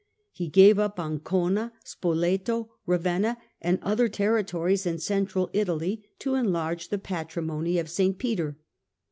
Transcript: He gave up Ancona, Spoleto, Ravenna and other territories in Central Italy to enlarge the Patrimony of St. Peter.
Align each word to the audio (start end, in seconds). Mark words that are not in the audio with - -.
He 0.31 0.47
gave 0.49 0.79
up 0.79 0.99
Ancona, 0.99 1.73
Spoleto, 1.83 2.71
Ravenna 2.87 3.37
and 3.61 3.77
other 3.83 4.09
territories 4.09 4.87
in 4.87 4.97
Central 4.97 5.51
Italy 5.53 6.03
to 6.17 6.33
enlarge 6.33 6.89
the 6.89 6.97
Patrimony 6.97 7.77
of 7.77 7.87
St. 7.87 8.17
Peter. 8.17 8.57